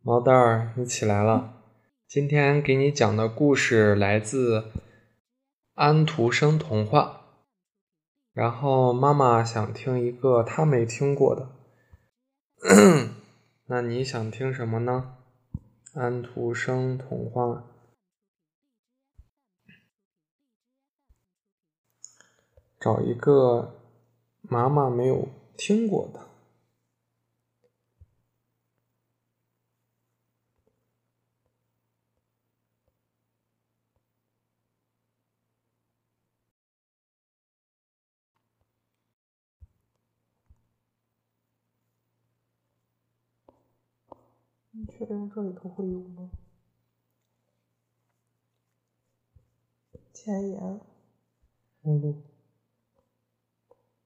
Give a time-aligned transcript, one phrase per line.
[0.00, 1.62] 毛蛋儿，你起来了。
[2.06, 4.70] 今天给你讲的故事来自
[5.74, 7.22] 安徒生童话。
[8.32, 11.50] 然后妈妈想听一个她没听过的。
[13.66, 15.16] 那你想听什么呢？
[15.94, 17.64] 安徒生童话，
[22.78, 23.74] 找一个
[24.42, 26.27] 妈妈没有听过的。
[44.70, 46.30] 你确定这里头会有吗？
[50.12, 50.80] 前言，
[51.80, 52.22] 目录。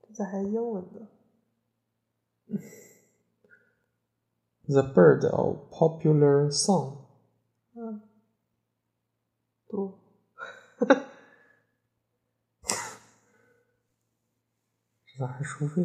[0.02, 1.08] 这咋还英文的
[4.66, 7.06] ？The bird of popular song。
[7.72, 8.02] 嗯，
[9.66, 9.98] 读。
[15.06, 15.82] 这咋还收费？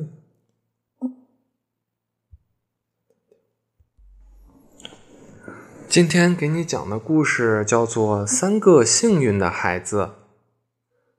[5.89, 10.01] 今天给你讲的故事叫做《三个幸运的孩子》。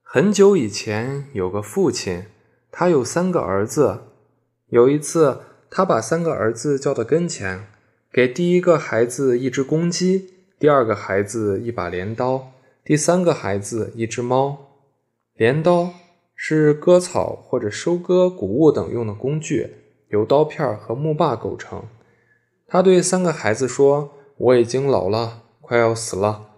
[0.03, 2.27] 很久以前，有个父亲，
[2.71, 4.01] 他有三个儿子。
[4.69, 7.67] 有一次，他把三个儿子叫到跟前，
[8.13, 12.53] 给第一个孩子一只公鸡，第二个孩子一把镰刀，
[12.85, 14.59] 第三个孩子一只猫。
[15.35, 15.95] 镰刀
[16.35, 19.77] 是割草或者收割谷物等用的工具，
[20.11, 21.85] 由刀片和木把构成。
[22.67, 24.11] 他对三个孩子说
[24.41, 26.51] ：“我已经老了，快要死了。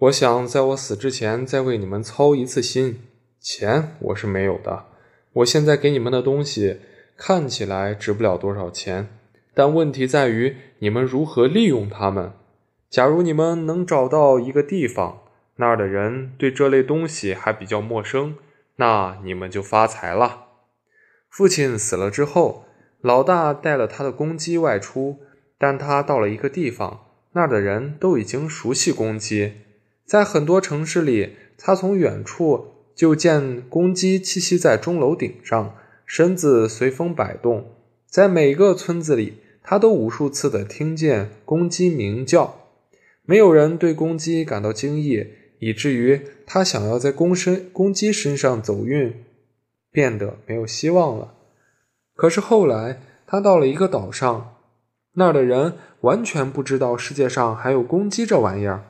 [0.00, 3.00] 我想在我死之前再为你们操一次心。
[3.40, 4.84] 钱我是没有的，
[5.32, 6.80] 我现在给你们的东西
[7.16, 9.08] 看起来值不了多少钱，
[9.54, 12.32] 但问题在于你们如何利用它们。
[12.90, 15.22] 假如你们能找到一个地方，
[15.56, 18.36] 那儿的人对这类东西还比较陌生，
[18.76, 20.48] 那你们就发财了。”
[21.30, 22.66] 父亲死了之后，
[23.00, 25.20] 老大带了他的公鸡外出，
[25.56, 27.00] 但他到了一个地方。
[27.32, 29.52] 那儿的人都已经熟悉公鸡，
[30.04, 37.72] 在很多城市里，他从远处就见公鸡栖息在钟楼顶上，身子随风摆动。
[38.06, 42.58] 在每个村子里，他都无数次的听见公鸡鸣叫。
[43.24, 45.26] 没有人对公鸡感到惊异，
[45.60, 49.24] 以至于他想要在公身公鸡身上走运，
[49.90, 51.34] 变得没有希望了。
[52.14, 54.56] 可是后来，他到了一个岛上。
[55.14, 58.84] 那儿的人完全不知道世界上还有公鸡这玩意儿，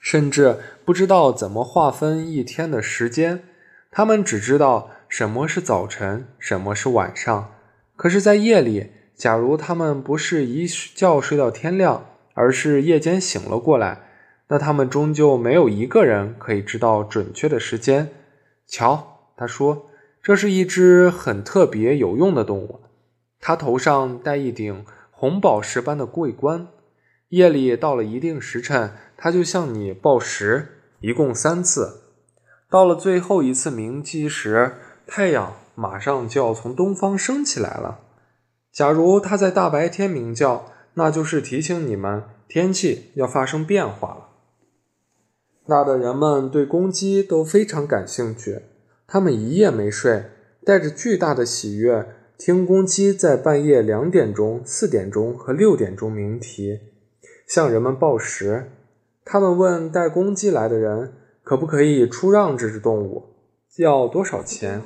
[0.00, 3.42] 甚至不知道怎么划分一天的时间。
[3.90, 7.52] 他们只知道什么是早晨，什么是晚上。
[7.96, 14.02] 可是，在夜里，假如他们不是一觉睡到天亮，而是夜间醒了过来，
[14.48, 18.08] 那他们终究没有一个人可以知道准确的时间。
[18.66, 19.86] 瞧，他说，
[20.22, 22.80] 这是一只很特别有用的动物，
[23.40, 24.84] 它头上戴一顶。
[25.20, 26.68] 红宝石般的桂冠，
[27.28, 32.04] 夜里到了一定时辰，它就向你报时，一共三次。
[32.70, 34.76] 到了最后一次鸣鸡时，
[35.06, 38.00] 太阳马上就要从东方升起来了。
[38.72, 44.28] 假如它在大白天鸣叫，那就是提醒你们天气要发生变化了。
[45.66, 48.62] 那的人们对公鸡都非常感兴趣，
[49.06, 50.30] 他们一夜没睡，
[50.64, 52.16] 带着巨大的喜悦。
[52.40, 56.80] 听公鸡在半夜两点钟、四点钟和六点钟鸣啼，
[57.46, 58.72] 向人们报时。
[59.26, 61.12] 他们问带公鸡来的人
[61.42, 63.34] 可不可以出让这只动物，
[63.76, 64.82] 要多少钱？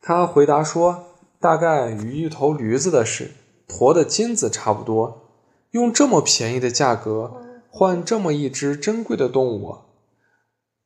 [0.00, 1.04] 他回答说
[1.38, 3.32] ：“大概与一头驴子的是
[3.66, 5.28] 驮的金子差不多。
[5.72, 7.34] 用这么便宜的价格
[7.68, 9.76] 换这么一只珍贵的动物。”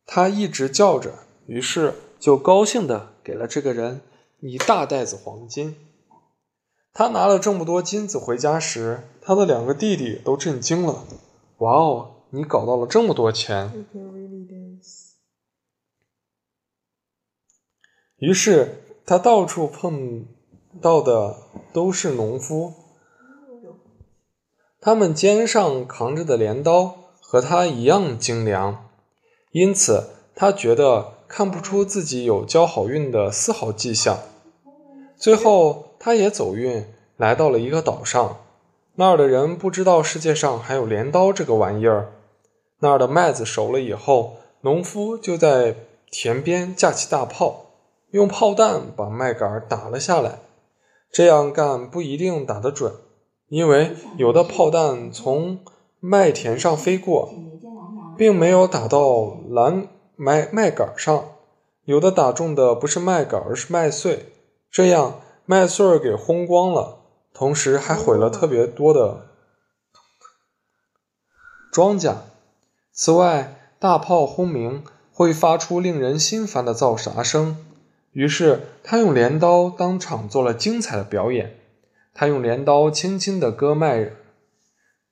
[0.05, 1.13] 他一直叫着，
[1.47, 4.01] 于是就高兴地给了这个人。
[4.41, 5.77] 一大袋子黄金。
[6.93, 11.04] 他拿了这么多金子回家时，他的两个弟弟都震惊了。
[11.59, 13.87] “哇哦，你搞到了这么多钱！”
[18.19, 20.27] 于是他到处碰
[20.83, 21.37] 到的
[21.72, 22.75] 都是农夫，
[24.81, 28.91] 他们肩上扛着的镰刀和他一样精良，
[29.53, 34.19] 因此他觉得看不出自己有交好运的丝毫迹象。
[35.21, 36.83] 最后，他也走运，
[37.19, 38.39] 来到了一个岛上。
[38.95, 42.11] 那儿的人不知道世界上还有镰刀这个玩意儿。
[42.78, 45.77] 那儿的麦子熟了以后，农夫就在
[46.11, 47.67] 田边架起大炮，
[48.13, 50.39] 用炮弹把麦秆打了下来。
[51.13, 52.91] 这样干不一定打得准，
[53.49, 55.59] 因为有的炮弹从
[55.99, 57.28] 麦田上飞过，
[58.16, 61.25] 并没有打到蓝麦麦秆上，
[61.84, 64.25] 有的打中的不是麦秆，而是麦穗，
[64.71, 67.01] 这样麦穗儿给轰光了，
[67.34, 69.27] 同时还毁了特别多的
[71.72, 72.15] 庄稼。
[72.93, 77.57] 此外，大炮轰鸣会发出令人心烦的噪啥声，
[78.13, 81.57] 于是他用镰刀当场做了精彩的表演。
[82.13, 84.11] 他用镰刀轻轻地割麦，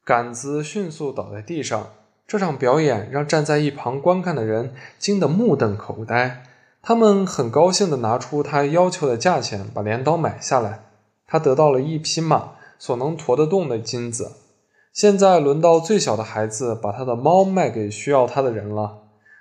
[0.04, 1.94] 杆子迅速倒在地上。
[2.26, 6.44] 这场表演让站在一旁观看的人惊得目瞪口呆。
[6.88, 10.86] 他们很高兴地拿出他要求的价钱，把镰刀买下来。
[11.26, 14.32] 他得到了一匹马所能驮得动的金子。
[14.94, 19.00] 现在轮到最小的孩子把他的猫卖给需要他的人了。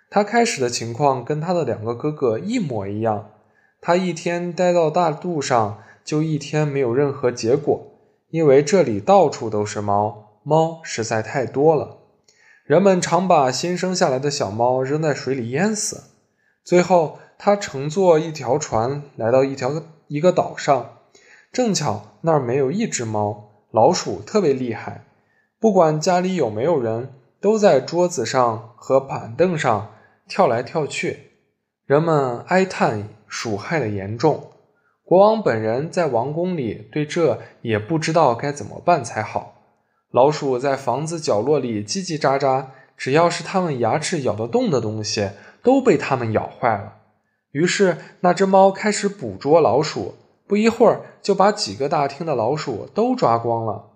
[0.09, 3.29] 他开始的情况跟他的两个哥哥一模一样。
[3.79, 7.81] 他一天待到大路上，就一天没有任何结果，
[8.29, 11.99] 因为这里到处都是猫，猫实在太多了。
[12.65, 16.03] 人们常把新生下来的小猫扔在水里淹死。
[16.65, 19.71] 最后，他乘坐一条船来到一条
[20.07, 20.97] 一个岛上，
[21.51, 25.05] 正巧那儿没有一只猫，老鼠特别厉害。
[25.59, 29.93] 不管家里有没有人，都在桌子上和板凳上
[30.27, 31.31] 跳来跳去。
[31.85, 34.51] 人们哀叹鼠害的严重。
[35.03, 39.55] 国王本人在王宫里对这也不知道该怎么办才好。
[40.11, 42.65] 老鼠在房子角落里叽叽喳喳，
[42.97, 45.29] 只要是它们牙齿咬得动的东西，
[45.63, 46.95] 都被它们咬坏了。
[47.51, 50.15] 于是那只猫开始捕捉老鼠，
[50.47, 53.91] 不一会儿就把几个大厅的老鼠都抓光了。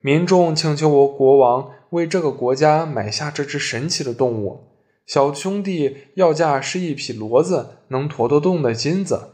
[0.00, 4.68] 民众请求我国王为这个国家买下这只神奇的动物。
[5.06, 9.30] 小兄弟要价是一匹骡子能驮得动的金子。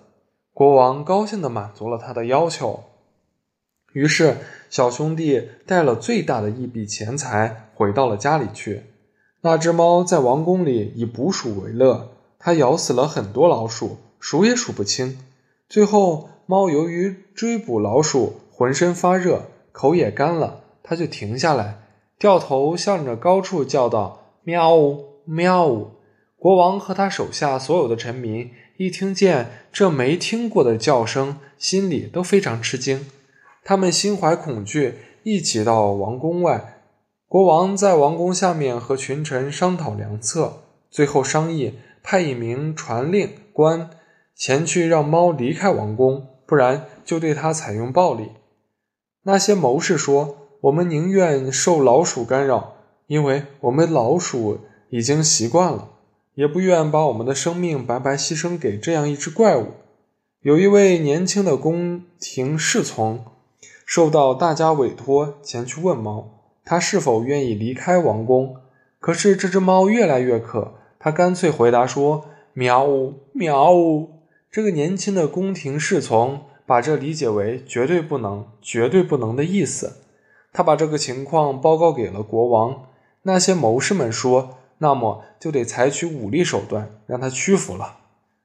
[0.52, 2.85] 国王高兴地满足了他的要求。
[3.93, 4.37] 于是，
[4.69, 8.82] 小兄弟带了最大的一笔钱财回到了家里去。
[9.43, 15.19] 那只猫在王宫里以捕鼠为乐，它咬死了很多老鼠，数也数不清。
[15.69, 19.44] 最后，猫由于追捕老鼠，浑身发热。
[19.72, 21.82] 口也干了，它就停下来，
[22.19, 25.92] 掉头向着高处叫道：“喵呜，喵呜！”
[26.37, 33.06] 国王和他手下所有的臣民一听见这没听过的叫声，心里都非常吃惊。
[33.62, 36.82] 他们心怀恐惧，一起到王宫外。
[37.28, 43.91] 国王在王宫下面和群臣商讨良策，最后商议派一名传令官
[44.35, 48.31] 前去让猫离开王宫，不然就对他采用暴力。
[49.23, 52.75] 那些谋士说：“我们宁愿受老鼠干扰，
[53.06, 55.91] 因为我们老鼠已经习惯了，
[56.35, 59.67] 也不愿把我们的生命白白牺牲给这样一只怪物。”
[60.43, 63.26] 有一位年轻的宫廷侍从
[63.85, 66.31] 受到大家委托前去问猫，
[66.64, 68.56] 他是否愿意离开王宫。
[68.99, 74.11] 可是这只猫越来越渴，他干脆回答说：“喵呜，喵呜。”
[74.52, 76.43] 这个年轻的宫廷侍从。
[76.67, 80.05] 把这理解为绝对不能、绝对不能的意思。
[80.52, 82.85] 他把这个情况报告给了国王。
[83.23, 87.97] 那些谋士们说：“那么就得采取武力手段，让他屈服了。”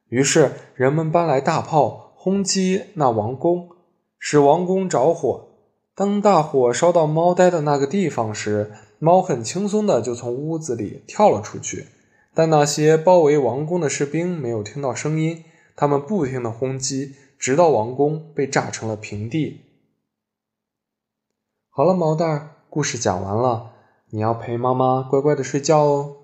[0.09, 3.69] 于是人们搬来大炮轰击那王宫，
[4.17, 5.49] 使王宫着火。
[5.93, 11.85] 当大火烧到猫待的那个地方时，猫很轻松地就从屋子里跳了出去。
[12.35, 15.43] 但那些包围王宫的士兵没有听到声音，
[15.75, 17.15] 他们不停的轰击。
[17.37, 19.61] 直到王宫被炸成了平地。
[21.69, 23.73] 好了，毛蛋儿，故事讲完了，
[24.09, 26.15] 你要陪妈妈乖乖的睡觉哦。